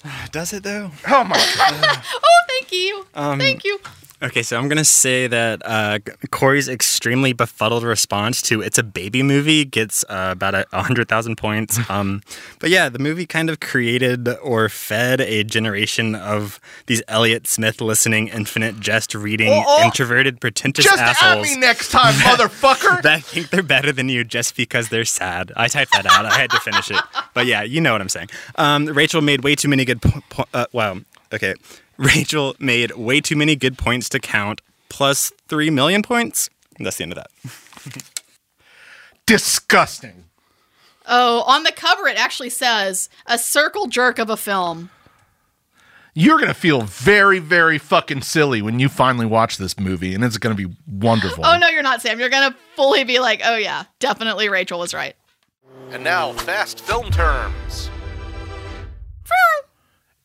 Does 0.33 0.53
it 0.53 0.63
though? 0.63 0.91
Oh 1.09 1.25
my 1.25 1.37
god. 1.57 1.99
Oh, 2.15 2.43
thank 2.49 2.73
you. 2.73 3.07
Um, 3.15 3.39
thank 3.39 3.65
you. 3.65 3.79
Okay, 4.25 4.43
so 4.43 4.57
I'm 4.59 4.69
gonna 4.69 4.85
say 4.85 5.27
that 5.27 5.61
uh, 5.67 5.99
Corey's 6.31 6.67
extremely 6.67 7.35
befuddled 7.35 7.83
response 7.83 8.41
to 8.43 8.63
"It's 8.63 8.79
a 8.79 8.83
baby 8.83 9.23
movie" 9.23 9.67
gets 9.67 10.03
uh, 10.09 10.31
about 10.33 10.55
a 10.55 10.83
hundred 10.83 11.09
thousand 11.09 11.37
points. 11.37 11.79
Um, 11.95 12.23
but 12.59 12.71
yeah, 12.71 12.89
the 12.89 12.99
movie 12.99 13.27
kind 13.27 13.51
of 13.51 13.61
created 13.61 14.27
or 14.43 14.69
fed 14.71 15.21
a 15.21 15.45
generation 15.45 16.15
of 16.15 16.59
these 16.87 17.03
Elliott 17.09 17.47
Smith 17.47 17.81
listening, 17.83 18.29
infinite 18.29 18.81
jest 18.81 19.15
reading, 19.15 19.49
Oh, 19.53 19.63
oh. 19.67 19.85
introverted, 19.85 20.41
pretentious 20.41 20.85
just 20.87 20.99
at 20.99 21.11
assholes 21.11 21.47
me 21.47 21.57
next 21.59 21.91
time, 21.91 22.15
motherfucker. 22.25 23.03
that 23.03 23.23
think 23.23 23.51
they're 23.51 23.63
better 23.63 23.93
than 23.93 24.09
you 24.09 24.25
just 24.25 24.57
because 24.57 24.89
they're 24.89 25.05
sad. 25.05 25.53
I 25.57 25.69
typed 25.69 25.93
that 25.93 26.07
out. 26.07 26.25
I 26.25 26.37
had 26.39 26.51
to 26.51 26.61
finish 26.61 26.91
it. 26.91 27.01
But 27.35 27.45
yeah, 27.47 27.63
you 27.63 27.81
know 27.83 27.93
what 27.93 28.01
I'm 28.01 28.09
saying. 28.09 28.31
Um, 28.57 28.87
Rachel 28.87 29.21
made 29.21 29.45
way 29.45 29.55
too 29.55 29.69
many 29.69 29.85
good. 29.85 30.01
Po- 30.03 30.21
po- 30.31 30.45
uh, 30.55 30.67
wow. 30.73 30.97
Okay. 31.33 31.55
Rachel 31.97 32.57
made 32.59 32.93
way 32.93 33.21
too 33.21 33.37
many 33.37 33.55
good 33.57 33.79
points 33.79 34.09
to 34.11 34.19
count. 34.19 34.61
Plus 34.89 35.33
three 35.49 35.71
million 35.71 36.03
points. 36.03 36.51
That's 36.79 36.97
the 36.97 37.05
end 37.05 37.13
of 37.13 37.19
that. 37.19 38.03
Disgusting. 39.27 40.25
Oh, 41.07 41.43
on 41.43 41.63
the 41.65 41.73
cover 41.73 42.07
it 42.07 42.17
actually 42.17 42.51
says 42.51 43.09
a 43.27 43.39
circle 43.39 43.87
jerk 43.87 44.19
of 44.19 44.31
a 44.31 44.37
film. 44.37 44.91
You're 46.17 46.39
gonna 46.39 46.55
feel 46.55 46.83
very, 46.83 47.41
very 47.41 47.77
fucking 47.79 48.23
silly 48.23 48.63
when 48.63 48.79
you 48.79 48.89
finally 48.89 49.27
watch 49.27 49.57
this 49.57 49.79
movie, 49.79 50.15
and 50.15 50.23
it's 50.23 50.39
gonna 50.39 50.55
be 50.55 50.73
wonderful. 50.87 51.45
Oh 51.45 51.59
no, 51.59 51.69
you're 51.69 51.83
not 51.83 52.03
Sam. 52.03 52.21
You're 52.21 52.29
gonna 52.31 52.57
fully 52.77 53.03
be 53.03 53.19
like, 53.19 53.41
oh 53.45 53.57
yeah, 53.57 53.85
definitely 53.99 54.49
Rachel 54.49 54.79
was 54.79 54.95
right. 54.95 55.17
And 55.91 56.05
now, 56.05 56.33
fast 56.33 56.81
film 56.81 57.11
terms. 57.11 57.91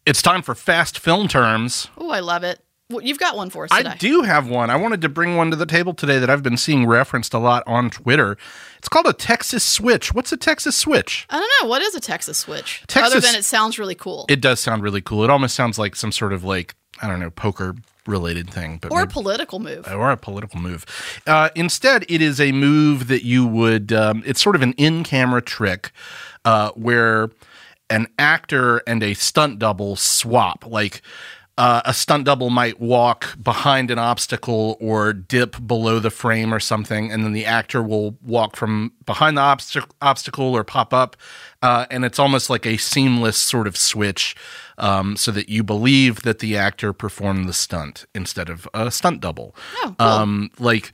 It's 0.10 0.24
time 0.24 0.42
for 0.42 0.56
fast 0.56 0.98
film 0.98 1.28
terms. 1.28 1.88
Oh, 1.96 2.10
I 2.10 2.20
love 2.20 2.44
it. 2.44 2.60
Well, 2.90 3.04
you've 3.06 3.20
got 3.20 3.38
one 3.38 3.52
for 3.52 3.66
us 3.66 3.70
I 3.72 3.96
do 3.98 4.24
have 4.24 4.50
one. 4.50 4.72
I 4.72 4.76
wanted 4.76 5.02
to 5.02 5.10
bring 5.10 5.36
one 5.36 5.52
to 5.52 5.56
the 5.56 5.68
table 5.68 5.94
today 5.94 6.18
that 6.18 6.32
I've 6.32 6.42
been 6.42 6.58
seeing 6.58 6.88
referenced 6.88 7.36
a 7.36 7.38
lot 7.38 7.62
on 7.68 7.92
Twitter. 7.92 8.36
It's 8.80 8.90
called 8.90 9.06
a 9.06 9.14
Texas 9.14 9.64
Switch. 9.64 10.12
What's 10.12 10.32
a 10.32 10.38
Texas 10.38 10.76
Switch? 10.76 11.28
I 11.30 11.38
don't 11.38 11.52
know. 11.62 11.70
What 11.70 11.84
is 11.84 11.94
a 11.94 12.00
Texas 12.00 12.40
switch? 12.40 12.82
Texas- 12.88 13.18
Other 13.18 13.22
than 13.22 13.36
it 13.36 13.46
sounds 13.46 13.78
really 13.78 13.94
cool. 13.94 14.26
It 14.30 14.42
does 14.42 14.60
sound 14.60 14.82
really 14.82 15.02
cool. 15.02 15.24
It 15.24 15.30
almost 15.30 15.54
sounds 15.54 15.78
like 15.78 15.96
some 15.96 16.12
sort 16.12 16.34
of 16.34 16.44
like 16.44 16.74
I 17.04 17.08
don't 17.08 17.20
know 17.20 17.30
poker 17.30 17.76
related 18.08 18.50
thing, 18.50 18.80
but 18.82 18.92
or 18.92 19.04
a 19.04 19.08
political 19.08 19.60
move. 19.60 19.88
or 19.94 20.10
a 20.10 20.18
political 20.18 20.60
move. 20.60 20.88
Uh, 21.28 21.50
instead, 21.54 22.04
it 22.10 22.24
is 22.24 22.42
a 22.42 22.52
move 22.52 23.10
that 23.10 23.24
you 23.24 23.46
would. 23.46 23.94
Um, 23.94 24.24
it's 24.26 24.42
sort 24.42 24.56
of 24.56 24.64
an 24.64 24.74
in-camera 24.74 25.44
trick 25.44 25.92
uh, 26.44 26.72
where 26.72 27.30
an 27.90 28.08
actor 28.18 28.82
and 28.88 29.04
a 29.04 29.14
stunt 29.14 29.60
double 29.60 29.96
swap. 29.96 30.66
Like 30.66 31.02
uh, 31.60 31.82
a 31.84 31.94
stunt 31.94 32.24
double 32.24 32.50
might 32.50 32.80
walk 32.80 33.38
behind 33.44 33.92
an 33.92 34.00
obstacle 34.00 34.78
or 34.80 35.12
dip 35.12 35.58
below 35.68 36.00
the 36.00 36.10
frame 36.10 36.54
or 36.54 36.60
something, 36.60 37.12
and 37.12 37.26
then 37.26 37.34
the 37.34 37.46
actor 37.46 37.84
will 37.84 38.18
walk 38.22 38.56
from 38.56 38.94
behind 39.06 39.36
the 39.36 39.42
obst- 39.42 39.92
obstacle 40.02 40.56
or 40.56 40.64
pop 40.64 40.94
up, 40.94 41.18
uh, 41.62 41.86
and 41.92 42.06
it's 42.06 42.18
almost 42.18 42.50
like 42.50 42.66
a 42.66 42.78
seamless 42.78 43.38
sort 43.38 43.68
of 43.68 43.76
switch. 43.76 44.38
Um, 44.78 45.18
so 45.18 45.32
that 45.32 45.50
you 45.50 45.62
believe 45.62 46.22
that 46.22 46.40
the 46.40 46.56
actor 46.56 46.94
performed 46.94 47.50
the 47.50 47.54
stunt 47.54 48.06
instead 48.16 48.50
of 48.50 48.66
a 48.74 48.90
stunt 48.90 49.20
double. 49.20 49.54
Oh, 49.84 49.96
cool. 50.00 50.08
Um, 50.08 50.52
like 50.58 50.94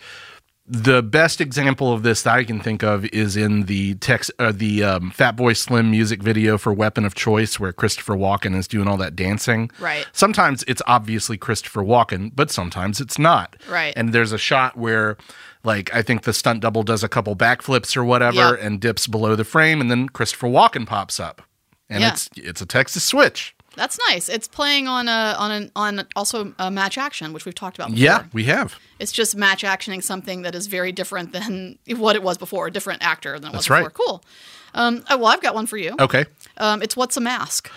the 0.67 1.03
best 1.03 1.41
example 1.41 1.93
of 1.93 2.01
this 2.01 2.23
that 2.23 2.33
I 2.35 2.43
can 2.43 2.59
think 2.59 2.81
of 2.83 3.05
is 3.05 3.37
in 3.37 3.63
the 3.65 3.93
text, 3.95 4.31
uh, 4.39 4.51
the 4.51 4.83
um, 4.83 5.11
Fatboy 5.11 5.55
Slim 5.55 5.91
music 5.91 6.23
video 6.23 6.57
for 6.57 6.73
"Weapon 6.73 7.05
of 7.05 7.13
Choice," 7.13 7.59
where 7.59 7.71
Christopher 7.71 8.15
Walken 8.15 8.55
is 8.55 8.67
doing 8.67 8.87
all 8.87 8.97
that 8.97 9.15
dancing. 9.15 9.69
Right. 9.79 10.07
Sometimes 10.11 10.63
it's 10.67 10.81
obviously 10.87 11.37
Christopher 11.37 11.83
Walken, 11.83 12.31
but 12.35 12.49
sometimes 12.49 12.99
it's 12.99 13.19
not. 13.19 13.55
Right. 13.69 13.93
And 13.95 14.11
there's 14.11 14.31
a 14.31 14.39
shot 14.39 14.75
where, 14.75 15.17
like, 15.63 15.93
I 15.93 16.01
think 16.01 16.23
the 16.23 16.33
stunt 16.33 16.61
double 16.61 16.81
does 16.81 17.03
a 17.03 17.09
couple 17.09 17.35
backflips 17.35 17.95
or 17.95 18.03
whatever 18.03 18.35
Yep. 18.37 18.59
and 18.61 18.79
dips 18.79 19.05
below 19.05 19.35
the 19.35 19.43
frame, 19.45 19.79
and 19.81 19.91
then 19.91 20.09
Christopher 20.09 20.47
Walken 20.47 20.87
pops 20.87 21.19
up, 21.19 21.43
and 21.91 22.01
Yeah. 22.01 22.13
it's 22.13 22.27
it's 22.35 22.61
a 22.61 22.65
Texas 22.65 23.03
switch. 23.03 23.55
That's 23.75 23.99
nice. 24.09 24.29
It's 24.29 24.47
playing 24.47 24.87
on 24.87 25.07
a 25.07 25.35
on 25.37 25.51
an 25.51 25.71
on 25.75 26.07
also 26.15 26.53
a 26.59 26.71
match 26.71 26.97
action, 26.97 27.33
which 27.33 27.45
we've 27.45 27.55
talked 27.55 27.77
about. 27.77 27.89
Before. 27.89 28.03
Yeah, 28.03 28.23
we 28.33 28.45
have. 28.45 28.79
It's 28.99 29.11
just 29.11 29.35
match 29.35 29.63
actioning 29.63 30.03
something 30.03 30.43
that 30.43 30.55
is 30.55 30.67
very 30.67 30.91
different 30.91 31.31
than 31.31 31.77
what 31.97 32.15
it 32.15 32.23
was 32.23 32.37
before. 32.37 32.67
A 32.67 32.71
different 32.71 33.03
actor 33.03 33.39
than 33.39 33.49
it 33.49 33.55
was 33.55 33.65
That's 33.65 33.69
right. 33.69 33.93
before. 33.93 34.05
Cool. 34.05 34.23
Um, 34.73 35.03
oh, 35.09 35.17
well, 35.17 35.27
I've 35.27 35.41
got 35.41 35.55
one 35.55 35.67
for 35.67 35.77
you. 35.77 35.95
Okay. 35.99 36.25
Um, 36.57 36.81
it's 36.81 36.97
what's 36.97 37.15
a 37.17 37.21
mask? 37.21 37.71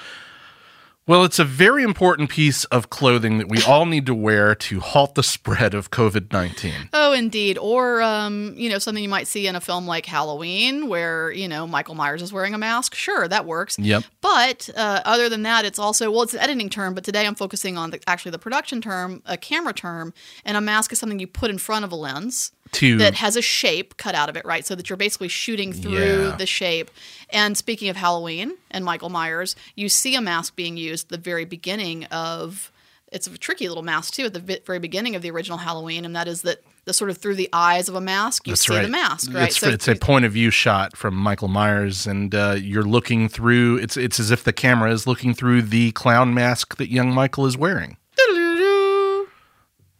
Well, 1.08 1.24
it's 1.24 1.38
a 1.38 1.44
very 1.44 1.84
important 1.84 2.28
piece 2.28 2.64
of 2.66 2.90
clothing 2.90 3.38
that 3.38 3.48
we 3.48 3.62
all 3.62 3.86
need 3.86 4.04
to 4.06 4.14
wear 4.14 4.54
to 4.54 4.80
halt 4.80 5.14
the 5.14 5.22
spread 5.22 5.72
of 5.72 5.90
COVID 5.90 6.30
19. 6.34 6.90
Oh, 6.92 7.14
indeed. 7.14 7.56
Or, 7.56 8.02
um, 8.02 8.52
you 8.58 8.68
know, 8.68 8.78
something 8.78 9.02
you 9.02 9.08
might 9.08 9.26
see 9.26 9.46
in 9.46 9.56
a 9.56 9.60
film 9.62 9.86
like 9.86 10.04
Halloween 10.04 10.86
where, 10.86 11.32
you 11.32 11.48
know, 11.48 11.66
Michael 11.66 11.94
Myers 11.94 12.20
is 12.20 12.30
wearing 12.30 12.52
a 12.52 12.58
mask. 12.58 12.94
Sure, 12.94 13.26
that 13.26 13.46
works. 13.46 13.78
Yep. 13.78 14.04
But 14.20 14.68
uh, 14.76 15.00
other 15.06 15.30
than 15.30 15.44
that, 15.44 15.64
it's 15.64 15.78
also, 15.78 16.10
well, 16.10 16.24
it's 16.24 16.34
an 16.34 16.40
editing 16.40 16.68
term, 16.68 16.92
but 16.92 17.04
today 17.04 17.26
I'm 17.26 17.34
focusing 17.34 17.78
on 17.78 17.88
the, 17.88 18.00
actually 18.06 18.32
the 18.32 18.38
production 18.38 18.82
term, 18.82 19.22
a 19.24 19.38
camera 19.38 19.72
term. 19.72 20.12
And 20.44 20.58
a 20.58 20.60
mask 20.60 20.92
is 20.92 20.98
something 20.98 21.18
you 21.18 21.26
put 21.26 21.50
in 21.50 21.56
front 21.56 21.86
of 21.86 21.92
a 21.92 21.96
lens 21.96 22.52
To 22.72 22.98
that 22.98 23.14
has 23.14 23.36
a 23.36 23.42
shape 23.42 23.96
cut 23.96 24.14
out 24.14 24.28
of 24.28 24.36
it, 24.36 24.44
right? 24.44 24.64
So 24.66 24.74
that 24.74 24.88
you're 24.90 24.96
basically 24.96 25.28
shooting 25.28 25.72
through 25.72 26.28
Yeah. 26.30 26.36
the 26.36 26.46
shape. 26.46 26.90
And 27.30 27.56
speaking 27.56 27.88
of 27.88 27.96
Halloween 27.96 28.54
and 28.70 28.84
Michael 28.84 29.08
Myers, 29.10 29.56
you 29.74 29.88
see 29.88 30.14
a 30.14 30.20
mask 30.20 30.56
being 30.56 30.76
used 30.76 31.06
at 31.06 31.10
the 31.10 31.18
very 31.30 31.44
beginning 31.44 32.04
of. 32.06 32.70
It's 33.10 33.26
a 33.26 33.38
tricky 33.38 33.68
little 33.68 33.82
mask 33.82 34.12
too 34.12 34.24
at 34.26 34.34
the 34.34 34.60
very 34.66 34.78
beginning 34.78 35.16
of 35.16 35.22
the 35.22 35.30
original 35.30 35.56
Halloween, 35.56 36.04
and 36.04 36.14
that 36.14 36.28
is 36.28 36.42
that 36.42 36.62
the 36.84 36.92
sort 36.92 37.08
of 37.10 37.16
through 37.16 37.36
the 37.36 37.48
eyes 37.54 37.88
of 37.88 37.94
a 37.94 38.02
mask 38.02 38.46
you 38.46 38.52
That's 38.52 38.66
see 38.66 38.74
right. 38.74 38.82
the 38.82 38.88
mask, 38.88 39.32
right? 39.32 39.48
It's, 39.48 39.62
it's 39.62 39.88
a 39.88 39.94
point 39.94 40.26
of 40.26 40.32
view 40.32 40.50
shot 40.50 40.94
from 40.94 41.14
Michael 41.14 41.48
Myers, 41.48 42.06
and 42.06 42.34
uh, 42.34 42.56
you're 42.60 42.82
looking 42.82 43.30
through. 43.30 43.78
It's 43.78 43.96
it's 43.96 44.20
as 44.20 44.30
if 44.30 44.44
the 44.44 44.52
camera 44.52 44.92
is 44.92 45.06
looking 45.06 45.32
through 45.32 45.62
the 45.62 45.92
clown 45.92 46.34
mask 46.34 46.76
that 46.76 46.90
young 46.90 47.14
Michael 47.14 47.46
is 47.46 47.56
wearing. 47.56 47.96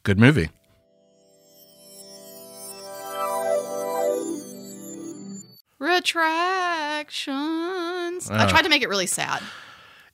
Good 0.03 0.19
movie. 0.19 0.51
Retractions. 5.79 8.31
I 8.31 8.47
tried 8.49 8.63
to 8.63 8.69
make 8.69 8.83
it 8.83 8.89
really 8.89 9.07
sad. 9.07 9.43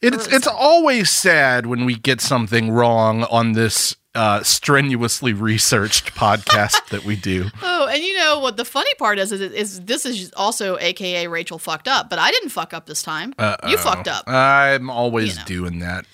It's 0.00 0.26
it's 0.28 0.46
always 0.46 1.08
sad 1.10 1.66
when 1.66 1.84
we 1.86 1.94
get 1.94 2.20
something 2.20 2.70
wrong 2.70 3.24
on 3.24 3.52
this 3.52 3.96
uh, 4.14 4.42
strenuously 4.42 5.32
researched 5.32 6.14
podcast 6.14 6.88
that 6.90 7.04
we 7.04 7.16
do. 7.16 7.46
Oh, 7.62 7.88
and 7.90 8.02
you 8.02 8.16
know 8.18 8.38
what 8.38 8.58
the 8.58 8.66
funny 8.66 8.92
part 8.98 9.18
is, 9.18 9.32
is 9.32 9.40
is 9.40 9.80
this 9.80 10.04
is 10.04 10.30
also 10.36 10.76
AKA 10.78 11.28
Rachel 11.28 11.58
fucked 11.58 11.88
up, 11.88 12.10
but 12.10 12.18
I 12.18 12.30
didn't 12.30 12.50
fuck 12.50 12.74
up 12.74 12.84
this 12.86 13.02
time. 13.02 13.32
You 13.66 13.78
fucked 13.78 14.08
up. 14.08 14.24
I'm 14.28 14.90
always 14.90 15.30
You 15.30 15.36
know. 15.40 15.44
doing 15.46 15.78
that. 15.78 16.04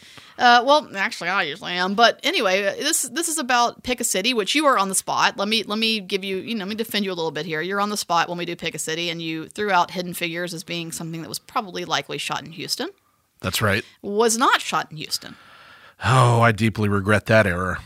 Uh, 0.40 0.64
well, 0.64 0.88
actually, 0.96 1.28
I 1.28 1.42
usually 1.42 1.72
am. 1.72 1.94
But 1.94 2.18
anyway, 2.22 2.62
this 2.62 3.02
this 3.02 3.28
is 3.28 3.38
about 3.38 3.82
pick 3.82 4.00
a 4.00 4.04
city, 4.04 4.32
which 4.32 4.54
you 4.54 4.64
are 4.64 4.78
on 4.78 4.88
the 4.88 4.94
spot. 4.94 5.36
Let 5.36 5.48
me 5.48 5.62
let 5.64 5.78
me 5.78 6.00
give 6.00 6.24
you, 6.24 6.38
you 6.38 6.54
know, 6.54 6.64
let 6.64 6.70
me 6.70 6.74
defend 6.74 7.04
you 7.04 7.12
a 7.12 7.14
little 7.14 7.30
bit 7.30 7.44
here. 7.44 7.60
You're 7.60 7.80
on 7.80 7.90
the 7.90 7.96
spot 7.98 8.28
when 8.28 8.38
we 8.38 8.46
do 8.46 8.56
pick 8.56 8.74
a 8.74 8.78
city, 8.78 9.10
and 9.10 9.20
you 9.20 9.48
threw 9.48 9.70
out 9.70 9.90
Hidden 9.90 10.14
Figures 10.14 10.54
as 10.54 10.64
being 10.64 10.92
something 10.92 11.20
that 11.20 11.28
was 11.28 11.38
probably 11.38 11.84
likely 11.84 12.16
shot 12.16 12.42
in 12.42 12.52
Houston. 12.52 12.88
That's 13.40 13.60
right. 13.60 13.84
Was 14.00 14.38
not 14.38 14.62
shot 14.62 14.90
in 14.90 14.96
Houston. 14.96 15.36
Oh, 16.04 16.40
I 16.40 16.52
deeply 16.52 16.88
regret 16.88 17.26
that 17.26 17.46
error. 17.46 17.78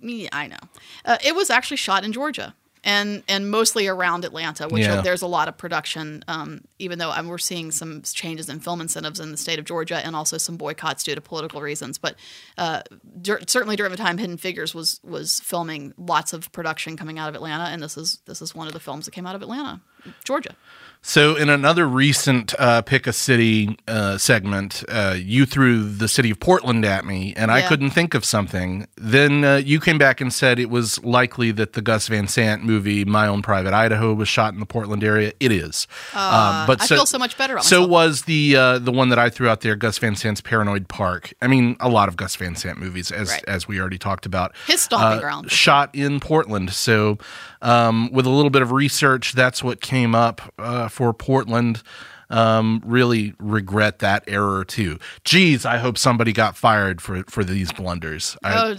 Me, 0.00 0.28
I 0.32 0.48
know. 0.48 0.56
Uh, 1.04 1.16
it 1.24 1.34
was 1.34 1.48
actually 1.48 1.76
shot 1.78 2.04
in 2.04 2.12
Georgia. 2.12 2.54
And, 2.84 3.22
and 3.28 3.48
mostly 3.48 3.86
around 3.86 4.24
Atlanta, 4.24 4.66
which 4.66 4.82
Yeah. 4.82 5.00
there's 5.02 5.22
a 5.22 5.26
lot 5.28 5.46
of 5.46 5.56
production. 5.56 6.24
Um, 6.26 6.62
even 6.80 6.98
though 6.98 7.12
um, 7.12 7.28
we're 7.28 7.38
seeing 7.38 7.70
some 7.70 8.02
changes 8.02 8.48
in 8.48 8.58
film 8.58 8.80
incentives 8.80 9.20
in 9.20 9.30
the 9.30 9.36
state 9.36 9.60
of 9.60 9.64
Georgia, 9.64 10.04
and 10.04 10.16
also 10.16 10.36
some 10.36 10.56
boycotts 10.56 11.04
due 11.04 11.14
to 11.14 11.20
political 11.20 11.60
reasons. 11.60 11.96
But 11.98 12.16
uh, 12.58 12.82
dur- 13.20 13.40
certainly 13.46 13.76
during 13.76 13.92
the 13.92 13.96
time 13.98 14.18
Hidden 14.18 14.38
Figures 14.38 14.74
was 14.74 14.98
was 15.04 15.38
filming, 15.40 15.94
lots 15.96 16.32
of 16.32 16.50
production 16.50 16.96
coming 16.96 17.20
out 17.20 17.28
of 17.28 17.36
Atlanta, 17.36 17.64
and 17.64 17.80
this 17.80 17.96
is 17.96 18.18
this 18.26 18.42
is 18.42 18.52
one 18.52 18.66
of 18.66 18.72
the 18.72 18.80
films 18.80 19.04
that 19.04 19.12
came 19.12 19.26
out 19.26 19.36
of 19.36 19.42
Atlanta, 19.42 19.80
Georgia. 20.24 20.56
So, 21.04 21.34
in 21.34 21.48
another 21.48 21.88
recent 21.88 22.54
uh, 22.60 22.80
pick 22.82 23.08
a 23.08 23.12
city 23.12 23.76
uh, 23.88 24.18
segment, 24.18 24.84
uh, 24.88 25.16
you 25.18 25.46
threw 25.46 25.82
the 25.82 26.06
city 26.06 26.30
of 26.30 26.38
Portland 26.38 26.84
at 26.84 27.04
me, 27.04 27.34
and 27.36 27.50
I 27.50 27.62
couldn't 27.66 27.90
think 27.90 28.14
of 28.14 28.24
something. 28.24 28.86
Then 28.96 29.42
uh, 29.44 29.56
you 29.56 29.80
came 29.80 29.98
back 29.98 30.20
and 30.20 30.32
said 30.32 30.60
it 30.60 30.70
was 30.70 31.02
likely 31.02 31.50
that 31.52 31.72
the 31.72 31.82
Gus 31.82 32.06
Van 32.06 32.28
Sant 32.28 32.62
movie, 32.62 33.04
My 33.04 33.26
Own 33.26 33.42
Private 33.42 33.74
Idaho, 33.74 34.14
was 34.14 34.28
shot 34.28 34.54
in 34.54 34.60
the 34.60 34.64
Portland 34.66 35.02
area. 35.02 35.32
It 35.40 35.50
is, 35.50 35.88
um, 36.14 36.68
but 36.68 36.80
I 36.80 36.86
feel 36.86 37.04
so 37.04 37.18
much 37.18 37.36
better 37.36 37.58
So 37.62 37.80
myself. 37.80 37.90
was 37.90 38.22
the 38.22 38.54
uh, 38.56 38.78
the 38.78 38.92
one 38.92 39.08
that 39.08 39.18
I 39.18 39.28
threw 39.28 39.48
out 39.48 39.62
there, 39.62 39.74
Gus 39.74 39.98
Van 39.98 40.14
Sant's 40.14 40.40
Paranoid 40.40 40.86
Park. 40.86 41.32
I 41.42 41.48
mean, 41.48 41.76
a 41.80 41.88
lot 41.88 42.08
of 42.10 42.16
Gus 42.16 42.36
Van 42.36 42.54
Sant 42.54 42.78
movies, 42.78 43.10
as 43.10 43.28
Right. 43.30 43.44
as 43.48 43.66
we 43.66 43.80
already 43.80 43.98
talked 43.98 44.24
about, 44.24 44.52
His 44.68 44.82
stomping 44.82 45.18
uh, 45.18 45.20
ground. 45.20 45.50
shot 45.50 45.90
in 45.94 46.20
Portland. 46.20 46.72
So, 46.72 47.18
um, 47.60 48.08
with 48.12 48.24
a 48.24 48.30
little 48.30 48.50
bit 48.50 48.62
of 48.62 48.70
research, 48.70 49.32
that's 49.32 49.64
what 49.64 49.80
came 49.80 50.14
up 50.14 50.40
uh, 50.60 50.88
for 50.92 51.12
Portland. 51.12 51.82
Um, 52.30 52.80
really 52.86 53.34
regret 53.38 53.98
that 53.98 54.24
error 54.26 54.64
too. 54.64 54.98
Geez, 55.24 55.66
I 55.66 55.76
hope 55.78 55.98
somebody 55.98 56.32
got 56.32 56.56
fired 56.56 57.00
for 57.02 57.24
for 57.24 57.44
these 57.44 57.72
blunders. 57.72 58.36
I, 58.42 58.70
Oh, 58.72 58.76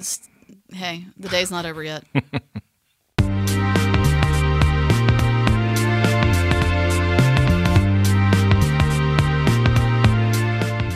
hey, 0.73 1.05
the 1.17 1.29
day's 1.29 1.51
not 1.51 1.65
over 1.65 1.83
yet. 1.83 2.03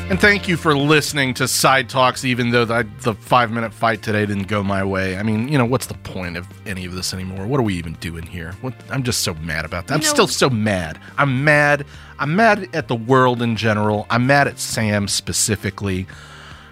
And 0.09 0.21
thank 0.21 0.47
you 0.47 0.55
for 0.55 0.73
listening 0.77 1.33
to 1.33 1.49
Side 1.49 1.89
Talks, 1.89 2.23
even 2.23 2.51
though 2.51 2.63
the, 2.63 2.87
the 3.01 3.13
five 3.13 3.51
minute 3.51 3.73
fight 3.73 4.01
today 4.01 4.25
didn't 4.25 4.47
go 4.47 4.63
my 4.63 4.81
way. 4.81 5.17
I 5.17 5.23
mean, 5.23 5.49
you 5.49 5.57
know, 5.57 5.65
what's 5.65 5.87
the 5.87 5.95
point 5.95 6.37
of 6.37 6.47
any 6.65 6.85
of 6.85 6.93
this 6.95 7.13
anymore? 7.13 7.45
What 7.45 7.59
are 7.59 7.63
we 7.63 7.73
even 7.75 7.91
doing 7.95 8.25
here? 8.25 8.53
What, 8.61 8.73
I'm 8.89 9.03
just 9.03 9.19
so 9.23 9.33
mad 9.33 9.65
about 9.65 9.87
that. 9.87 9.95
I'm 9.95 9.99
You 9.99 10.07
know- 10.07 10.13
still 10.13 10.27
so 10.29 10.49
mad. 10.49 10.97
I'm 11.17 11.43
mad. 11.43 11.85
I'm 12.19 12.37
mad 12.37 12.69
at 12.73 12.87
the 12.87 12.95
world 12.95 13.41
in 13.41 13.57
general. 13.57 14.07
I'm 14.09 14.25
mad 14.25 14.47
at 14.47 14.59
Sam 14.59 15.09
specifically. 15.09 16.07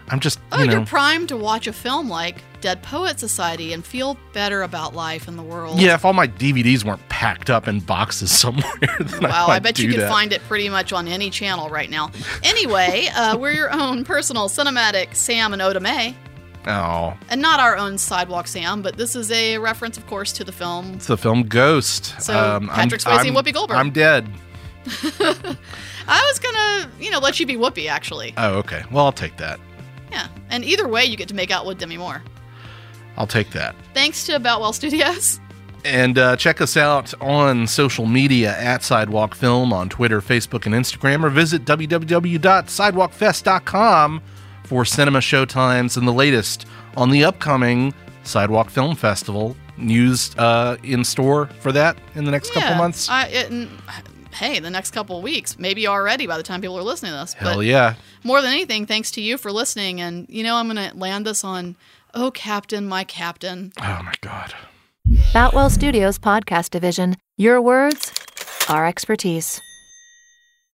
I'm 0.10 0.20
just, 0.20 0.40
Oh, 0.52 0.60
you 0.62 0.68
know. 0.68 0.74
you're 0.74 0.86
primed 0.86 1.30
to 1.30 1.38
watch 1.38 1.66
a 1.66 1.74
film 1.74 2.10
like 2.10 2.44
Dead 2.62 2.84
Poet 2.84 3.20
Society 3.20 3.74
and 3.74 3.84
feel 3.84 4.18
better 4.34 4.62
about 4.62 4.94
life 4.94 5.28
and 5.28 5.38
the 5.38 5.42
world. 5.44 5.80
yeah, 5.80 5.96
if 5.96 6.06
all 6.06 6.14
my 6.14 6.28
DVDs 6.28 6.84
weren't 6.84 7.08
packed 7.10 7.50
up 7.50 7.68
in 7.68 7.80
boxes 7.80 8.30
somewhere, 8.38 8.72
then 9.00 9.26
I 9.26 9.30
Wow, 9.30 9.48
might 9.48 9.56
I 9.56 9.60
bet 9.60 9.80
you 9.80 9.86
do 9.88 9.94
can 9.94 10.02
that. 10.02 10.10
find 10.12 10.32
it 10.32 10.42
pretty 10.48 10.70
much 10.70 10.94
on 10.94 11.08
any 11.08 11.30
channel 11.32 11.70
right 11.70 11.90
now. 11.90 12.12
Anyway, 12.44 13.08
uh, 13.16 13.36
we're 13.38 13.54
your 13.54 13.72
own 13.74 14.04
personal 14.06 14.48
cinematic 14.48 15.16
Sam 15.16 15.54
and 15.54 15.62
Oda 15.62 15.80
Mae. 15.80 16.16
Oh, 16.68 17.14
And 17.30 17.42
not 17.42 17.60
our 17.60 17.76
own 17.78 17.98
Sidewalk 17.98 18.48
Sam, 18.48 18.82
but 18.84 18.98
this 18.98 19.16
is 19.16 19.32
a 19.32 19.58
reference, 19.60 19.98
of 19.98 20.06
course, 20.08 20.32
to 20.34 20.44
the 20.44 20.52
film. 20.52 20.94
it's 20.96 21.08
the 21.08 21.18
film 21.18 21.44
Ghost. 21.44 22.14
Um, 22.16 22.22
So, 22.22 22.34
I'm- 22.34 22.68
Patrick 22.70 23.02
Swayze 23.02 23.20
and 23.28 23.36
I'm- 23.36 23.36
Whoopi 23.44 23.54
Goldberg. 23.54 23.78
I'm 23.78 23.90
dead. 23.92 24.28
I 26.08 26.22
was 26.32 26.40
gonna, 26.40 26.92
you 27.00 27.10
know, 27.12 27.20
let 27.20 27.40
you 27.40 27.46
be 27.46 27.56
Whoopi, 27.56 27.90
actually. 27.90 28.34
Oh, 28.38 28.56
okay. 28.60 28.84
Well, 28.92 29.06
I'll 29.06 29.12
take 29.12 29.38
that. 29.38 29.60
Yeah. 30.16 30.28
And 30.50 30.64
either 30.64 30.88
way, 30.88 31.04
you 31.04 31.18
get 31.18 31.28
to 31.28 31.36
make 31.36 31.52
out 31.52 31.66
with 31.66 31.78
Demi 31.78 31.98
Moore. 31.98 32.24
I'll 33.18 33.28
take 33.28 33.52
that. 33.52 33.76
Thanks 33.94 34.26
to 34.28 34.40
Boutwell 34.40 34.72
Studios. 34.72 35.42
And 35.84 36.18
uh, 36.18 36.38
check 36.38 36.62
us 36.62 36.78
out 36.78 37.14
on 37.22 37.68
social 37.68 38.06
media 38.06 38.58
at 38.58 38.82
Sidewalk 38.82 39.36
Film 39.36 39.74
on 39.74 39.90
Twitter, 39.90 40.22
Facebook, 40.22 40.66
and 40.66 40.74
Instagram, 40.74 41.22
or 41.24 41.30
visit 41.30 41.66
www.sidewalkfest.com 41.66 44.22
for 44.64 44.86
cinema 44.86 45.20
showtimes 45.20 45.98
and 45.98 46.08
the 46.08 46.14
latest 46.14 46.66
on 46.98 47.12
the 47.12 47.24
upcoming 47.26 47.94
Sidewalk 48.24 48.70
Film 48.70 48.96
Festival. 48.96 49.58
News 49.78 50.34
uh, 50.38 50.78
in 50.84 51.04
store 51.04 51.48
for 51.60 51.74
that 51.74 51.98
in 52.16 52.24
the 52.24 52.32
next 52.32 52.54
couple 52.54 52.76
months. 52.76 53.10
I, 53.10 53.28
it, 53.28 53.52
hey, 54.36 54.60
the 54.60 54.70
next 54.70 54.92
couple 54.92 55.18
of 55.18 55.24
weeks, 55.24 55.58
maybe 55.58 55.88
already 55.88 56.28
by 56.28 56.38
the 56.38 56.44
time 56.44 56.62
people 56.62 56.78
are 56.78 56.84
listening 56.84 57.12
to 57.12 57.18
this. 57.18 57.34
Hell 57.34 57.56
but 57.56 57.66
yeah. 57.66 57.96
more 58.24 58.42
than 58.42 58.52
anything, 58.52 58.86
thanks 58.86 59.12
to 59.12 59.22
you 59.22 59.38
for 59.38 59.52
listening. 59.52 60.02
And, 60.02 60.28
you 60.30 60.44
know, 60.44 60.56
I'm 60.56 60.70
going 60.70 60.90
to 60.92 60.96
land 60.96 61.26
this 61.26 61.44
on, 61.44 61.76
oh, 62.14 62.32
Captain, 62.32 62.88
my 62.88 63.04
Captain. 63.04 63.74
Oh 63.82 64.02
my 64.04 64.14
God. 64.22 64.54
Boutwell 65.34 65.70
Studios 65.70 66.20
Podcast 66.20 66.72
Division. 66.72 67.16
Your 67.38 67.62
words, 67.62 68.12
our 68.70 68.86
expertise. 68.86 69.62